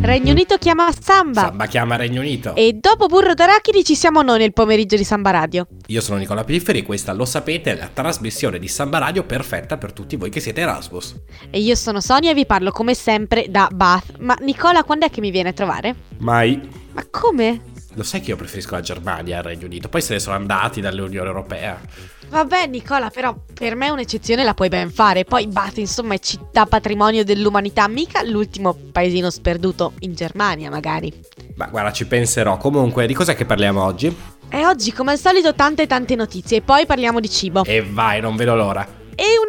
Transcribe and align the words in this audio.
Regno 0.00 0.30
Unito 0.30 0.58
chiama 0.58 0.88
Samba. 0.92 1.40
Samba 1.40 1.66
chiama 1.66 1.96
Regno 1.96 2.20
Unito. 2.20 2.54
E 2.54 2.78
dopo 2.80 3.06
Burro 3.06 3.34
d'Arachidi 3.34 3.82
ci 3.82 3.96
siamo 3.96 4.22
noi 4.22 4.38
nel 4.38 4.52
pomeriggio 4.52 4.96
di 4.96 5.02
Samba 5.02 5.30
Radio. 5.30 5.66
Io 5.86 6.00
sono 6.00 6.18
Nicola 6.18 6.44
Pifferi 6.44 6.78
e 6.78 6.82
questa, 6.84 7.12
lo 7.12 7.24
sapete, 7.24 7.72
è 7.72 7.76
la 7.76 7.90
trasmissione 7.92 8.60
di 8.60 8.68
Samba 8.68 8.98
Radio 8.98 9.24
perfetta 9.24 9.76
per 9.76 9.92
tutti 9.92 10.14
voi 10.14 10.30
che 10.30 10.38
siete 10.38 10.60
Erasmus. 10.60 11.16
E 11.50 11.58
io 11.58 11.74
sono 11.74 12.00
Sonia 12.00 12.30
e 12.30 12.34
vi 12.34 12.46
parlo 12.46 12.70
come 12.70 12.94
sempre 12.94 13.46
da 13.50 13.68
Bath. 13.72 14.18
Ma 14.20 14.36
Nicola, 14.40 14.84
quando 14.84 15.06
è 15.06 15.10
che 15.10 15.20
mi 15.20 15.32
viene 15.32 15.48
a 15.48 15.52
trovare? 15.52 15.94
Mai. 16.18 16.86
Ma 16.92 17.04
come? 17.10 17.60
Lo 17.98 18.04
sai 18.04 18.20
che 18.20 18.30
io 18.30 18.36
preferisco 18.36 18.76
la 18.76 18.80
Germania 18.80 19.38
al 19.38 19.42
Regno 19.42 19.66
Unito, 19.66 19.88
poi 19.88 20.00
se 20.00 20.12
ne 20.12 20.20
sono 20.20 20.36
andati 20.36 20.80
dall'Unione 20.80 21.26
Europea. 21.26 21.80
Vabbè 22.28 22.68
Nicola, 22.68 23.10
però 23.10 23.34
per 23.52 23.74
me 23.74 23.90
un'eccezione 23.90 24.44
la 24.44 24.54
puoi 24.54 24.68
ben 24.68 24.92
fare. 24.92 25.24
Poi 25.24 25.48
Bath, 25.48 25.78
insomma, 25.78 26.14
è 26.14 26.20
città 26.20 26.64
patrimonio 26.64 27.24
dell'umanità, 27.24 27.88
mica 27.88 28.22
l'ultimo 28.22 28.72
paesino 28.92 29.30
sperduto 29.30 29.94
in 30.00 30.14
Germania, 30.14 30.70
magari. 30.70 31.12
Ma 31.56 31.66
guarda, 31.66 31.90
ci 31.90 32.06
penserò. 32.06 32.56
Comunque, 32.56 33.04
di 33.08 33.14
cos'è 33.14 33.34
che 33.34 33.44
parliamo 33.44 33.82
oggi? 33.82 34.16
E 34.48 34.64
oggi, 34.64 34.92
come 34.92 35.10
al 35.10 35.18
solito, 35.18 35.52
tante 35.54 35.88
tante 35.88 36.14
notizie. 36.14 36.58
E 36.58 36.62
poi 36.62 36.86
parliamo 36.86 37.18
di 37.18 37.28
cibo. 37.28 37.64
E 37.64 37.82
vai, 37.82 38.20
non 38.20 38.36
vedo 38.36 38.54
l'ora. 38.54 38.97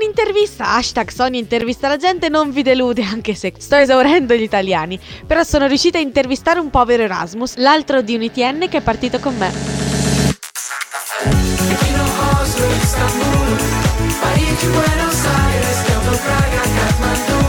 Un'intervista, 0.02 0.76
hashtag 0.76 1.10
Sonia 1.10 1.42
intervista 1.42 1.90
la 1.90 1.98
gente, 1.98 2.30
non 2.30 2.52
vi 2.52 2.62
delude 2.62 3.04
anche 3.04 3.36
se 3.36 3.52
sto 3.58 3.76
esaurendo 3.76 4.34
gli 4.34 4.44
italiani. 4.44 4.98
Però 5.28 5.44
sono 5.44 5.68
riuscita 5.68 5.98
a 5.98 6.02
intervistare 6.02 6.62
un 6.62 6.70
povero 6.70 7.04
Erasmus, 7.04 7.58
l'altro 7.58 8.02
di 8.02 8.16
un 8.16 8.22
ITN 8.22 8.68
che 8.70 8.78
è 8.78 8.82
partito 8.82 9.20
con 9.20 9.36
me. 9.36 9.52
Parigi, 14.22 14.68
Buenos 14.68 15.26
Aires, 15.26 15.84
Praga, 16.24 16.62
Kathmandu, 16.62 17.49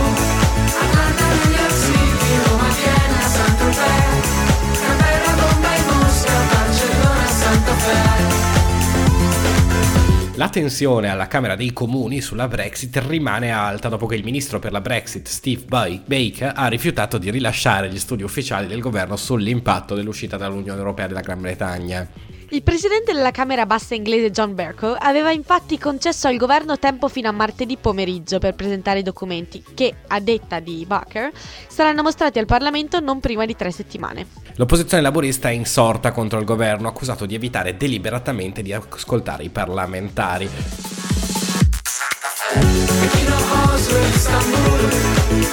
La 10.40 10.48
tensione 10.48 11.10
alla 11.10 11.26
Camera 11.26 11.54
dei 11.54 11.70
Comuni 11.74 12.22
sulla 12.22 12.48
Brexit 12.48 12.96
rimane 13.06 13.50
alta 13.50 13.90
dopo 13.90 14.06
che 14.06 14.14
il 14.14 14.24
ministro 14.24 14.58
per 14.58 14.72
la 14.72 14.80
Brexit 14.80 15.28
Steve 15.28 15.64
Baker 15.66 16.54
ha 16.56 16.66
rifiutato 16.66 17.18
di 17.18 17.30
rilasciare 17.30 17.90
gli 17.90 17.98
studi 17.98 18.22
ufficiali 18.22 18.66
del 18.66 18.80
governo 18.80 19.16
sull'impatto 19.16 19.94
dell'uscita 19.94 20.38
dall'Unione 20.38 20.78
Europea 20.78 21.08
della 21.08 21.20
Gran 21.20 21.42
Bretagna. 21.42 22.08
Il 22.52 22.64
presidente 22.64 23.12
della 23.12 23.30
Camera 23.30 23.64
Bassa 23.64 23.94
inglese 23.94 24.32
John 24.32 24.56
Bercow 24.56 24.96
aveva 24.98 25.30
infatti 25.30 25.78
concesso 25.78 26.26
al 26.26 26.36
governo 26.36 26.80
tempo 26.80 27.06
fino 27.06 27.28
a 27.28 27.32
martedì 27.32 27.76
pomeriggio 27.76 28.40
per 28.40 28.56
presentare 28.56 28.98
i 28.98 29.02
documenti 29.04 29.62
che, 29.72 29.94
a 30.08 30.18
detta 30.18 30.58
di 30.58 30.84
Barker, 30.84 31.30
saranno 31.68 32.02
mostrati 32.02 32.40
al 32.40 32.46
Parlamento 32.46 32.98
non 32.98 33.20
prima 33.20 33.46
di 33.46 33.54
tre 33.54 33.70
settimane. 33.70 34.26
L'opposizione 34.56 35.00
laburista 35.00 35.48
è 35.48 35.52
insorta 35.52 36.10
contro 36.10 36.40
il 36.40 36.44
governo, 36.44 36.88
accusato 36.88 37.24
di 37.24 37.36
evitare 37.36 37.76
deliberatamente 37.76 38.62
di 38.62 38.72
ascoltare 38.72 39.44
i 39.44 39.48
parlamentari. 39.50 40.50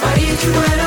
Parigi, 0.00 0.46
Buenos 0.48 0.68
Aires, 0.68 0.77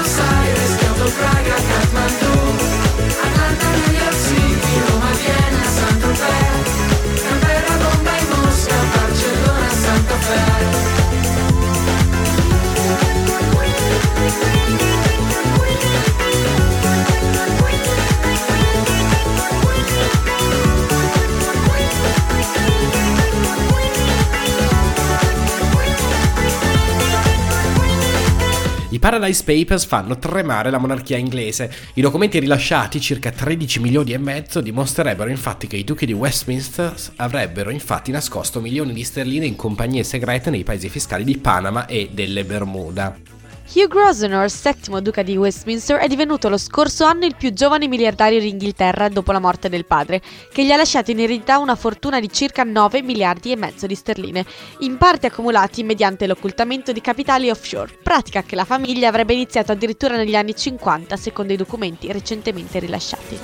Paradise 29.01 29.43
Papers 29.43 29.85
fanno 29.85 30.19
tremare 30.19 30.69
la 30.69 30.77
monarchia 30.77 31.17
inglese. 31.17 31.73
I 31.95 32.01
documenti 32.01 32.37
rilasciati, 32.37 33.01
circa 33.01 33.31
13 33.31 33.79
milioni 33.79 34.11
e 34.11 34.19
mezzo, 34.19 34.61
dimostrerebbero 34.61 35.31
infatti 35.31 35.65
che 35.65 35.75
i 35.75 35.83
duchi 35.83 36.05
di 36.05 36.13
Westminster 36.13 36.93
avrebbero 37.15 37.71
infatti 37.71 38.11
nascosto 38.11 38.61
milioni 38.61 38.93
di 38.93 39.03
sterline 39.03 39.47
in 39.47 39.55
compagnie 39.55 40.03
segrete 40.03 40.51
nei 40.51 40.63
paesi 40.63 40.87
fiscali 40.87 41.23
di 41.23 41.39
Panama 41.39 41.87
e 41.87 42.09
delle 42.13 42.45
Bermuda. 42.45 43.30
Hugh 43.73 43.87
Grosvenor, 43.87 44.49
settimo 44.49 44.99
duca 44.99 45.21
di 45.21 45.37
Westminster, 45.37 45.97
è 45.97 46.07
divenuto 46.07 46.49
lo 46.49 46.57
scorso 46.57 47.05
anno 47.05 47.23
il 47.23 47.37
più 47.37 47.53
giovane 47.53 47.87
miliardario 47.87 48.41
d'Inghilterra 48.41 49.07
dopo 49.07 49.31
la 49.31 49.39
morte 49.39 49.69
del 49.69 49.85
padre, 49.85 50.21
che 50.51 50.65
gli 50.65 50.71
ha 50.71 50.75
lasciato 50.75 51.11
in 51.11 51.21
eredità 51.21 51.57
una 51.57 51.75
fortuna 51.75 52.19
di 52.19 52.29
circa 52.29 52.63
9 52.65 53.01
miliardi 53.01 53.49
e 53.49 53.55
mezzo 53.55 53.87
di 53.87 53.95
sterline, 53.95 54.45
in 54.79 54.97
parte 54.97 55.27
accumulati 55.27 55.83
mediante 55.83 56.27
l'occultamento 56.27 56.91
di 56.91 56.99
capitali 56.99 57.49
offshore, 57.49 57.97
pratica 58.03 58.43
che 58.43 58.57
la 58.57 58.65
famiglia 58.65 59.07
avrebbe 59.07 59.31
iniziato 59.31 59.71
addirittura 59.71 60.17
negli 60.17 60.35
anni 60.35 60.53
50 60.53 61.15
secondo 61.15 61.53
i 61.53 61.57
documenti 61.57 62.11
recentemente 62.11 62.77
rilasciati. 62.77 63.39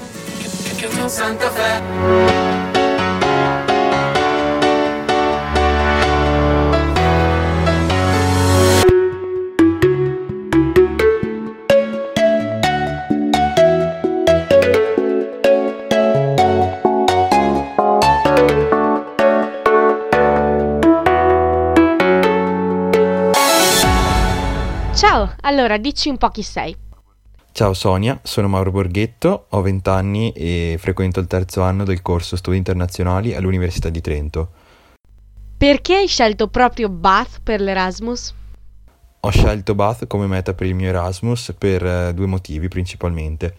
Allora 25.48 25.78
dici 25.78 26.10
un 26.10 26.18
po' 26.18 26.30
chi 26.30 26.44
sei. 26.44 26.76
Ciao 27.54 27.74
Sonia, 27.74 28.20
sono 28.22 28.50
Mauro 28.50 28.70
Borghetto, 28.70 29.46
ho 29.50 29.62
20 29.62 29.90
anni 29.90 30.32
e 30.34 30.76
frequento 30.78 31.20
il 31.22 31.28
terzo 31.28 31.62
anno 31.62 31.86
del 31.86 32.02
corso 32.02 32.36
Studi 32.36 32.58
Internazionali 32.58 33.34
all'Università 33.34 33.90
di 33.90 34.02
Trento. 34.02 34.50
Perché 35.58 35.96
hai 35.96 36.08
scelto 36.08 36.50
proprio 36.50 36.90
Bath 36.90 37.40
per 37.42 37.62
l'Erasmus? 37.62 38.36
Ho 39.22 39.30
scelto 39.30 39.74
Bath 39.74 40.06
come 40.06 40.28
meta 40.28 40.54
per 40.54 40.68
il 40.68 40.76
mio 40.76 40.90
Erasmus 40.90 41.56
per 41.58 41.84
eh, 41.84 42.14
due 42.14 42.28
motivi 42.28 42.68
principalmente. 42.68 43.56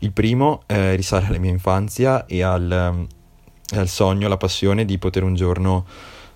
Il 0.00 0.12
primo 0.12 0.62
eh, 0.66 0.94
risale 0.96 1.26
alla 1.28 1.38
mia 1.38 1.50
infanzia 1.50 2.26
e 2.26 2.42
al, 2.42 2.70
eh, 2.70 3.78
al 3.78 3.88
sogno, 3.88 4.26
alla 4.26 4.36
passione 4.36 4.84
di 4.84 4.98
poter 4.98 5.22
un 5.22 5.34
giorno 5.34 5.86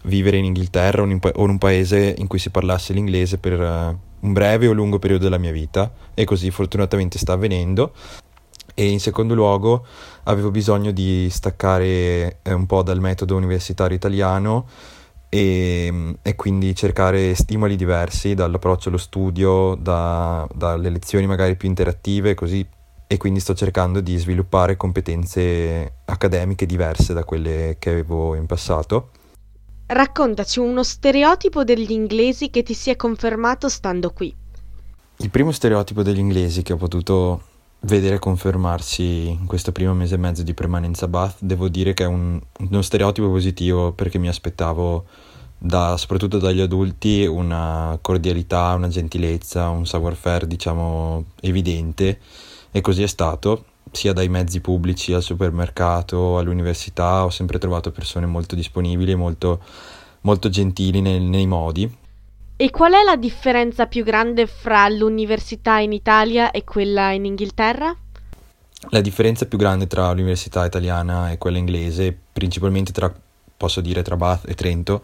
vivere 0.04 0.38
in 0.38 0.44
Inghilterra 0.44 1.02
o 1.02 1.04
in, 1.04 1.18
o 1.20 1.42
in 1.42 1.50
un 1.50 1.58
paese 1.58 2.14
in 2.16 2.26
cui 2.26 2.38
si 2.38 2.48
parlasse 2.48 2.94
l'inglese 2.94 3.36
per 3.36 3.60
eh, 3.60 4.10
un 4.22 4.32
breve 4.32 4.66
o 4.66 4.72
lungo 4.72 4.98
periodo 4.98 5.24
della 5.24 5.38
mia 5.38 5.52
vita 5.52 5.90
e 6.14 6.24
così 6.24 6.50
fortunatamente 6.50 7.18
sta 7.18 7.34
avvenendo. 7.34 7.92
E 8.74 8.88
in 8.88 9.00
secondo 9.00 9.34
luogo 9.34 9.84
avevo 10.24 10.50
bisogno 10.50 10.92
di 10.92 11.28
staccare 11.30 12.38
eh, 12.42 12.52
un 12.52 12.66
po' 12.66 12.82
dal 12.82 13.00
metodo 13.00 13.36
universitario 13.36 13.96
italiano 13.96 14.66
e, 15.28 16.14
e, 16.22 16.36
quindi 16.36 16.74
cercare 16.74 17.34
stimoli 17.34 17.76
diversi 17.76 18.34
dall'approccio 18.34 18.88
allo 18.88 18.98
studio, 18.98 19.74
da, 19.74 20.46
dalle 20.54 20.90
lezioni 20.90 21.26
magari 21.26 21.56
più 21.56 21.68
interattive 21.68 22.34
così 22.34 22.66
e 23.06 23.16
quindi 23.18 23.40
sto 23.40 23.54
cercando 23.54 24.00
di 24.00 24.16
sviluppare 24.16 24.78
competenze 24.78 25.96
accademiche 26.06 26.64
diverse 26.64 27.12
da 27.12 27.24
quelle 27.24 27.76
che 27.78 27.90
avevo 27.90 28.34
in 28.34 28.46
passato. 28.46 29.10
Raccontaci 29.86 30.58
uno 30.58 30.82
stereotipo 30.82 31.64
degli 31.64 31.90
inglesi 31.90 32.50
che 32.50 32.62
ti 32.62 32.74
si 32.74 32.90
è 32.90 32.96
confermato 32.96 33.68
stando 33.68 34.10
qui. 34.10 34.34
Il 35.18 35.30
primo 35.30 35.52
stereotipo 35.52 36.02
degli 36.02 36.18
inglesi 36.18 36.62
che 36.62 36.72
ho 36.72 36.76
potuto 36.76 37.42
vedere 37.80 38.18
confermarsi 38.18 39.28
in 39.28 39.46
questo 39.46 39.72
primo 39.72 39.92
mese 39.94 40.14
e 40.14 40.18
mezzo 40.18 40.42
di 40.42 40.54
permanenza 40.54 41.06
a 41.06 41.08
Bath, 41.08 41.36
devo 41.40 41.68
dire 41.68 41.94
che 41.94 42.04
è 42.04 42.06
un, 42.06 42.40
uno 42.58 42.82
stereotipo 42.82 43.28
positivo 43.28 43.92
perché 43.92 44.18
mi 44.18 44.28
aspettavo 44.28 45.04
da, 45.58 45.96
soprattutto 45.96 46.38
dagli 46.38 46.60
adulti 46.60 47.24
una 47.24 47.98
cordialità, 48.00 48.74
una 48.74 48.88
gentilezza, 48.88 49.68
un 49.68 49.86
savoir-faire 49.86 50.46
diciamo 50.46 51.24
evidente 51.40 52.18
e 52.70 52.80
così 52.80 53.02
è 53.02 53.06
stato 53.06 53.64
sia 53.90 54.12
dai 54.12 54.28
mezzi 54.28 54.60
pubblici 54.60 55.12
al 55.12 55.22
supermercato, 55.22 56.38
all'università, 56.38 57.24
ho 57.24 57.30
sempre 57.30 57.58
trovato 57.58 57.90
persone 57.90 58.26
molto 58.26 58.54
disponibili 58.54 59.12
e 59.12 59.16
molto, 59.16 59.60
molto 60.22 60.48
gentili 60.48 61.00
nei, 61.00 61.20
nei 61.20 61.46
modi. 61.46 61.98
E 62.56 62.70
qual 62.70 62.92
è 62.92 63.02
la 63.02 63.16
differenza 63.16 63.86
più 63.86 64.04
grande 64.04 64.46
fra 64.46 64.88
l'università 64.88 65.78
in 65.78 65.92
Italia 65.92 66.50
e 66.50 66.64
quella 66.64 67.10
in 67.10 67.24
Inghilterra? 67.24 67.96
La 68.90 69.00
differenza 69.00 69.46
più 69.46 69.58
grande 69.58 69.86
tra 69.86 70.10
l'università 70.10 70.64
italiana 70.64 71.30
e 71.30 71.38
quella 71.38 71.58
inglese, 71.58 72.16
principalmente 72.32 72.92
tra, 72.92 73.12
posso 73.56 73.80
dire, 73.80 74.02
tra 74.02 74.16
Bath 74.16 74.48
e 74.48 74.54
Trento, 74.54 75.02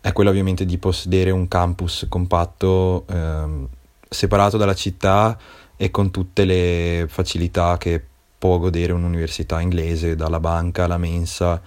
è 0.00 0.12
quella 0.12 0.30
ovviamente 0.30 0.66
di 0.66 0.76
possedere 0.78 1.30
un 1.30 1.48
campus 1.48 2.06
compatto, 2.08 3.06
ehm, 3.08 3.68
separato 4.08 4.56
dalla 4.56 4.74
città 4.74 5.38
e 5.76 5.90
con 5.90 6.10
tutte 6.10 6.44
le 6.44 7.06
facilità 7.08 7.76
che 7.78 8.04
può 8.44 8.58
godere 8.58 8.92
un'università 8.92 9.58
inglese, 9.62 10.16
dalla 10.16 10.38
banca 10.38 10.84
alla 10.84 10.98
mensa 10.98 11.62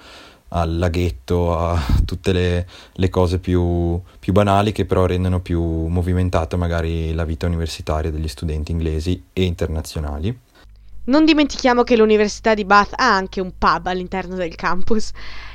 al 0.50 0.78
laghetto, 0.78 1.58
a 1.58 1.84
tutte 2.06 2.32
le, 2.32 2.68
le 2.94 3.10
cose 3.10 3.40
più, 3.40 4.00
più, 4.20 4.32
banali 4.32 4.72
che 4.74 4.86
però 4.86 5.08
rendono 5.08 5.40
più 5.40 5.60
movimentata 5.88 6.56
magari 6.56 7.16
la 7.16 7.26
vita 7.26 7.48
universitaria 7.48 8.12
degli 8.12 8.28
studenti 8.28 8.72
inglesi 8.72 9.24
e 9.34 9.42
internazionali. 9.42 10.40
Non 11.06 11.26
dimentichiamo 11.26 11.82
che 11.82 11.98
l'Università 11.98 12.54
di 12.54 12.64
Bath 12.64 12.94
ha 12.96 13.12
anche 13.12 13.42
un 13.42 13.54
pub 13.58 13.88
all'interno 13.88 14.36
del 14.36 14.54
campus. 14.54 15.10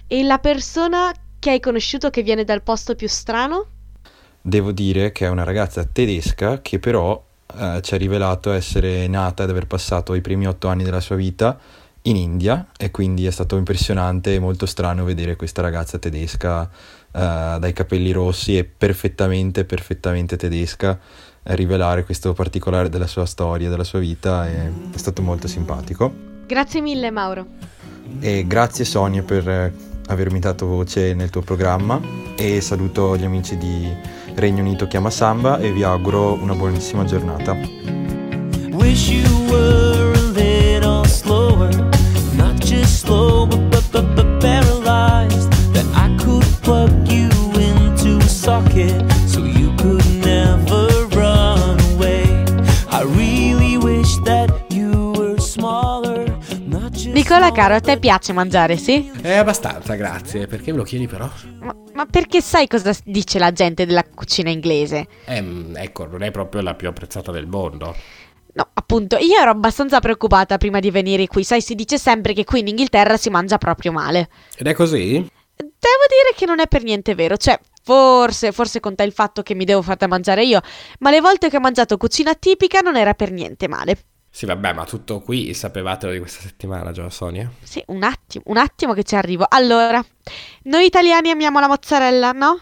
E 0.08 0.24
la 0.24 0.38
persona 0.38 1.12
che 1.38 1.50
hai 1.50 1.60
conosciuto 1.60 2.10
che 2.10 2.24
viene 2.24 2.42
dal 2.42 2.64
posto 2.64 2.96
più 2.96 3.06
strano? 3.06 3.66
Devo 4.40 4.72
dire 4.72 5.12
che 5.12 5.26
è 5.26 5.28
una 5.28 5.44
ragazza 5.44 5.84
tedesca 5.84 6.60
che 6.60 6.80
però 6.80 7.30
eh, 7.56 7.80
ci 7.82 7.94
ha 7.94 7.96
rivelato 7.96 8.52
essere 8.52 9.06
nata 9.06 9.44
ed 9.44 9.50
aver 9.50 9.66
passato 9.66 10.14
i 10.14 10.20
primi 10.20 10.46
otto 10.46 10.68
anni 10.68 10.84
della 10.84 11.00
sua 11.00 11.16
vita 11.16 11.58
in 12.02 12.16
India 12.16 12.68
e 12.76 12.90
quindi 12.90 13.26
è 13.26 13.30
stato 13.30 13.56
impressionante 13.56 14.34
e 14.34 14.38
molto 14.38 14.66
strano 14.66 15.04
vedere 15.04 15.36
questa 15.36 15.62
ragazza 15.62 15.98
tedesca 15.98 16.62
uh, 16.62 16.68
dai 17.58 17.72
capelli 17.72 18.10
rossi 18.10 18.56
e 18.56 18.64
perfettamente, 18.64 19.64
perfettamente 19.64 20.36
tedesca 20.36 20.98
eh, 21.42 21.54
rivelare 21.54 22.04
questo 22.04 22.32
particolare 22.32 22.88
della 22.88 23.06
sua 23.06 23.26
storia, 23.26 23.68
della 23.68 23.84
sua 23.84 24.00
vita 24.00 24.48
è 24.48 24.70
stato 24.96 25.22
molto 25.22 25.46
simpatico. 25.46 26.12
Grazie 26.46 26.80
mille 26.80 27.10
Mauro. 27.10 27.46
E 28.20 28.46
grazie 28.46 28.84
Sonia 28.84 29.22
per 29.22 29.48
eh, 29.48 29.72
avermi 30.12 30.38
dato 30.38 30.66
voce 30.66 31.14
nel 31.14 31.30
tuo 31.30 31.40
programma 31.40 32.00
e 32.36 32.60
saluto 32.60 33.16
gli 33.16 33.24
amici 33.24 33.56
di 33.56 33.90
Regno 34.34 34.60
Unito 34.60 34.86
Chiama 34.86 35.10
Samba 35.10 35.58
e 35.58 35.72
vi 35.72 35.82
auguro 35.82 36.34
una 36.34 36.54
buonissima 36.54 37.04
giornata. 37.04 37.56
Wish 38.72 39.08
you 39.08 39.24
were 39.48 40.12
a 40.12 40.22
little 40.32 41.04
slower, 41.06 41.74
not 42.36 42.58
just 42.58 43.04
slow 43.04 43.46
but, 43.46 43.60
but, 43.70 43.84
but, 43.90 44.14
but 44.14 44.40
paralyzed, 44.40 45.50
that 45.72 45.86
I 45.94 46.14
could 46.22 46.44
plug 46.60 46.90
you 47.08 47.30
into 47.58 48.18
a 48.18 48.28
socket 48.28 49.11
Nicola 57.32 57.50
caro, 57.50 57.74
a 57.76 57.80
te 57.80 57.98
piace 57.98 58.34
mangiare, 58.34 58.76
sì? 58.76 59.10
Eh, 59.22 59.36
abbastanza, 59.36 59.94
grazie. 59.94 60.46
Perché 60.46 60.70
me 60.70 60.76
lo 60.76 60.82
chiedi 60.82 61.06
però? 61.06 61.30
Ma, 61.60 61.74
ma 61.94 62.04
perché 62.04 62.42
sai 62.42 62.66
cosa 62.66 62.94
dice 63.04 63.38
la 63.38 63.52
gente 63.52 63.86
della 63.86 64.04
cucina 64.04 64.50
inglese? 64.50 65.06
Ehm, 65.24 65.72
ecco, 65.78 66.04
non 66.06 66.22
è 66.22 66.30
proprio 66.30 66.60
la 66.60 66.74
più 66.74 66.88
apprezzata 66.88 67.32
del 67.32 67.46
mondo. 67.46 67.96
No, 68.52 68.68
appunto, 68.74 69.16
io 69.16 69.38
ero 69.38 69.50
abbastanza 69.50 69.98
preoccupata 69.98 70.58
prima 70.58 70.78
di 70.78 70.90
venire 70.90 71.26
qui. 71.26 71.42
Sai, 71.42 71.62
si 71.62 71.74
dice 71.74 71.96
sempre 71.96 72.34
che 72.34 72.44
qui 72.44 72.60
in 72.60 72.68
Inghilterra 72.68 73.16
si 73.16 73.30
mangia 73.30 73.56
proprio 73.56 73.92
male. 73.92 74.28
Ed 74.54 74.66
è 74.66 74.74
così? 74.74 75.12
Devo 75.56 76.04
dire 76.08 76.34
che 76.36 76.44
non 76.44 76.60
è 76.60 76.66
per 76.68 76.82
niente 76.82 77.14
vero. 77.14 77.38
Cioè, 77.38 77.58
forse, 77.82 78.52
forse 78.52 78.78
conta 78.78 79.04
il 79.04 79.12
fatto 79.12 79.40
che 79.40 79.54
mi 79.54 79.64
devo 79.64 79.80
far 79.80 79.96
da 79.96 80.06
mangiare 80.06 80.44
io, 80.44 80.60
ma 80.98 81.08
le 81.08 81.22
volte 81.22 81.48
che 81.48 81.56
ho 81.56 81.60
mangiato 81.60 81.96
cucina 81.96 82.34
tipica 82.34 82.80
non 82.80 82.98
era 82.98 83.14
per 83.14 83.30
niente 83.30 83.68
male. 83.68 83.96
Sì, 84.34 84.46
vabbè, 84.46 84.72
ma 84.72 84.86
tutto 84.86 85.20
qui 85.20 85.52
sapevatelo 85.52 86.10
di 86.10 86.18
questa 86.18 86.40
settimana, 86.40 86.90
Gio 86.90 87.06
Sonia? 87.10 87.52
Sì, 87.62 87.82
un 87.88 88.02
attimo, 88.02 88.44
un 88.46 88.56
attimo 88.56 88.94
che 88.94 89.02
ci 89.02 89.14
arrivo. 89.14 89.44
Allora, 89.46 90.02
noi 90.64 90.86
italiani 90.86 91.30
amiamo 91.30 91.60
la 91.60 91.68
mozzarella, 91.68 92.32
no? 92.32 92.58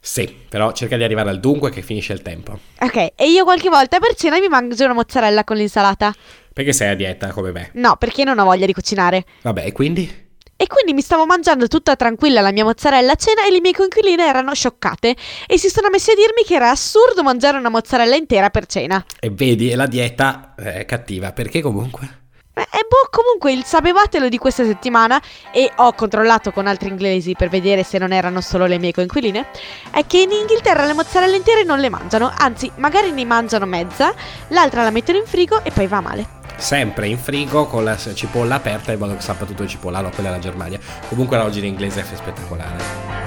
Sì, 0.00 0.36
però 0.48 0.72
cerca 0.72 0.96
di 0.96 1.04
arrivare 1.04 1.30
al 1.30 1.38
dunque 1.38 1.70
che 1.70 1.80
finisce 1.80 2.12
il 2.12 2.22
tempo. 2.22 2.58
Ok, 2.80 3.12
e 3.14 3.30
io 3.30 3.44
qualche 3.44 3.68
volta 3.68 4.00
per 4.00 4.16
cena 4.16 4.40
mi 4.40 4.48
mangio 4.48 4.84
una 4.84 4.94
mozzarella 4.94 5.44
con 5.44 5.56
l'insalata. 5.56 6.12
Perché 6.52 6.72
sei 6.72 6.90
a 6.90 6.96
dieta 6.96 7.30
come 7.30 7.52
me? 7.52 7.70
No, 7.74 7.94
perché 7.94 8.24
non 8.24 8.40
ho 8.40 8.44
voglia 8.44 8.66
di 8.66 8.72
cucinare. 8.72 9.24
Vabbè, 9.42 9.64
e 9.64 9.70
quindi? 9.70 10.30
E 10.62 10.68
quindi 10.68 10.92
mi 10.92 11.00
stavo 11.00 11.26
mangiando 11.26 11.66
tutta 11.66 11.96
tranquilla 11.96 12.40
la 12.40 12.52
mia 12.52 12.62
mozzarella 12.62 13.10
a 13.10 13.16
cena 13.16 13.44
e 13.44 13.50
le 13.50 13.60
mie 13.60 13.72
coinquiline 13.72 14.24
erano 14.24 14.54
scioccate 14.54 15.16
e 15.44 15.58
si 15.58 15.68
sono 15.68 15.88
messe 15.90 16.12
a 16.12 16.14
dirmi 16.14 16.44
che 16.46 16.54
era 16.54 16.70
assurdo 16.70 17.24
mangiare 17.24 17.58
una 17.58 17.68
mozzarella 17.68 18.14
intera 18.14 18.48
per 18.48 18.66
cena. 18.66 19.04
E 19.18 19.28
vedi, 19.30 19.74
la 19.74 19.86
dieta 19.86 20.54
è 20.54 20.84
cattiva, 20.84 21.32
perché 21.32 21.62
comunque? 21.62 22.20
E 22.54 22.86
boh, 22.88 23.08
comunque 23.10 23.50
il 23.50 23.64
sapevatelo 23.64 24.28
di 24.28 24.38
questa 24.38 24.64
settimana, 24.64 25.20
e 25.50 25.68
ho 25.74 25.94
controllato 25.94 26.52
con 26.52 26.68
altri 26.68 26.90
inglesi 26.90 27.34
per 27.36 27.48
vedere 27.48 27.82
se 27.82 27.98
non 27.98 28.12
erano 28.12 28.40
solo 28.40 28.66
le 28.66 28.78
mie 28.78 28.92
coinquiline, 28.92 29.48
è 29.90 30.06
che 30.06 30.18
in 30.20 30.30
Inghilterra 30.30 30.84
le 30.84 30.92
mozzarelle 30.92 31.34
intere 31.34 31.64
non 31.64 31.80
le 31.80 31.88
mangiano, 31.88 32.32
anzi 32.38 32.70
magari 32.76 33.10
ne 33.10 33.24
mangiano 33.24 33.66
mezza, 33.66 34.14
l'altra 34.50 34.84
la 34.84 34.90
mettono 34.90 35.18
in 35.18 35.26
frigo 35.26 35.64
e 35.64 35.72
poi 35.72 35.88
va 35.88 36.00
male 36.00 36.40
sempre 36.56 37.08
in 37.08 37.18
frigo 37.18 37.66
con 37.66 37.84
la 37.84 37.96
cipolla 37.96 38.56
aperta 38.56 38.92
in 38.92 38.98
modo 38.98 39.14
che 39.14 39.20
sappia 39.20 39.46
tutto 39.46 39.62
il 39.62 39.68
cipollano, 39.68 40.10
quella 40.10 40.30
è 40.30 40.32
la 40.32 40.38
Germania. 40.38 40.78
Comunque 41.08 41.36
la 41.36 41.44
oggi 41.44 41.58
in 41.58 41.66
inglese 41.66 42.00
è 42.00 42.04
spettacolare. 42.16 43.20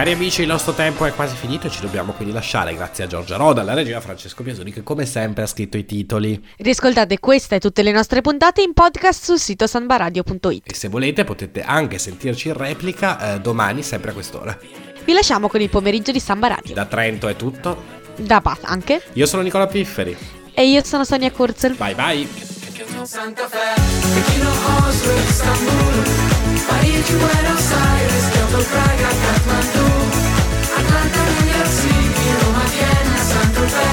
Cari 0.00 0.12
amici, 0.12 0.40
il 0.40 0.46
nostro 0.46 0.72
tempo 0.72 1.04
è 1.04 1.12
quasi 1.12 1.36
finito 1.36 1.66
e 1.66 1.70
ci 1.70 1.82
dobbiamo 1.82 2.12
quindi 2.12 2.32
lasciare 2.32 2.74
grazie 2.74 3.04
a 3.04 3.06
Giorgia 3.06 3.36
Roda, 3.36 3.60
alla 3.60 3.74
regia 3.74 4.00
Francesco 4.00 4.42
Biasoni 4.42 4.72
che 4.72 4.82
come 4.82 5.04
sempre 5.04 5.42
ha 5.42 5.46
scritto 5.46 5.76
i 5.76 5.84
titoli. 5.84 6.42
Riscoltate 6.56 7.18
questa 7.18 7.56
e 7.56 7.58
tutte 7.60 7.82
le 7.82 7.92
nostre 7.92 8.22
puntate 8.22 8.62
in 8.62 8.72
podcast 8.72 9.22
sul 9.22 9.38
sito 9.38 9.66
sanbaradio.it. 9.66 10.70
E 10.70 10.74
se 10.74 10.88
volete 10.88 11.24
potete 11.24 11.60
anche 11.60 11.98
sentirci 11.98 12.48
in 12.48 12.54
replica 12.54 13.34
eh, 13.34 13.40
domani 13.40 13.82
sempre 13.82 14.12
a 14.12 14.14
quest'ora. 14.14 14.58
Vi 15.04 15.12
lasciamo 15.12 15.48
con 15.48 15.60
il 15.60 15.68
pomeriggio 15.68 16.12
di 16.12 16.20
Samba 16.20 16.48
Radio. 16.48 16.72
Da 16.72 16.86
Trento 16.86 17.28
è 17.28 17.36
tutto. 17.36 17.82
Da 18.16 18.40
Bath 18.40 18.62
anche. 18.62 19.02
Io 19.12 19.26
sono 19.26 19.42
Nicola 19.42 19.66
Pifferi. 19.66 20.16
E 20.54 20.66
io 20.66 20.82
sono 20.82 21.04
Sonia 21.04 21.30
Kurzel. 21.30 21.74
Bye 21.74 21.94
bye. 21.94 22.26
Parigi, 26.80 27.12
Buenos 27.12 27.72
Aires, 27.72 28.24
Kyoto, 28.32 28.64
Praga, 28.70 29.08
Kathmandu 29.22 29.86
Atlanta, 30.78 31.20
New 31.28 31.46
York 31.52 31.68
City, 31.68 32.26
Roma, 32.40 32.64
Vienna, 32.72 33.16
Fe 33.68 33.90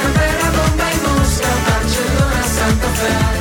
Canberra, 0.00 0.48
Bombay, 0.56 0.96
Mosca, 1.04 1.48
Barcellona, 1.66 2.42
Santa 2.42 2.88
Fe 3.00 3.39